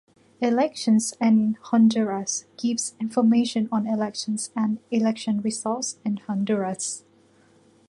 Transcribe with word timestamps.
Elections 0.41 1.13
in 1.21 1.57
Honduras 1.61 2.45
gives 2.57 2.95
information 2.99 3.69
on 3.71 3.85
elections 3.85 4.49
and 4.55 4.79
election 4.89 5.41
results 5.41 5.97
in 6.03 6.17
Honduras. 6.17 7.03